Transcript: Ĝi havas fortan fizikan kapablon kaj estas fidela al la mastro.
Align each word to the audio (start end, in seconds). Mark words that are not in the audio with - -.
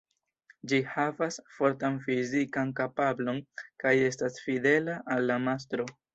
Ĝi 0.69 0.77
havas 0.93 1.37
fortan 1.57 1.99
fizikan 2.05 2.73
kapablon 2.81 3.39
kaj 3.85 3.93
estas 4.09 4.43
fidela 4.49 4.99
al 5.19 5.31
la 5.31 5.39
mastro. 5.47 5.89